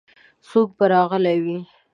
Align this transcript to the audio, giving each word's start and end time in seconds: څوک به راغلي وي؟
څوک 0.47 0.69
به 0.77 0.85
راغلي 0.93 1.37
وي؟ 1.45 1.57